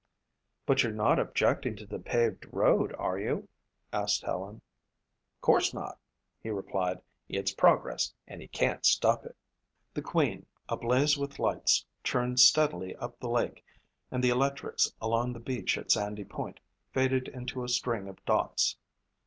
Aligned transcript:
"But 0.65 0.81
you're 0.81 0.91
not 0.91 1.19
objecting 1.19 1.75
to 1.75 1.85
the 1.85 1.99
paved 1.99 2.47
road, 2.51 2.91
are 2.97 3.19
you?" 3.19 3.47
asked 3.93 4.23
Helen. 4.23 4.63
"Course 5.41 5.75
not," 5.75 5.99
he 6.41 6.49
replied. 6.49 7.03
"It's 7.29 7.53
progress 7.53 8.11
and 8.27 8.41
you 8.41 8.49
can't 8.49 8.83
stop 8.83 9.27
it." 9.27 9.37
The 9.93 10.01
Queen, 10.01 10.47
ablaze 10.67 11.19
with 11.19 11.37
lights, 11.37 11.85
churned 12.03 12.39
steadily 12.39 12.95
up 12.95 13.19
the 13.19 13.29
lake 13.29 13.63
and 14.09 14.23
the 14.23 14.31
electrics 14.31 14.91
along 14.99 15.33
the 15.33 15.39
beach 15.39 15.77
at 15.77 15.91
Sandy 15.91 16.25
Point 16.25 16.59
faded 16.91 17.27
into 17.27 17.63
a 17.63 17.69
string 17.69 18.07
of 18.07 18.25
dots. 18.25 18.77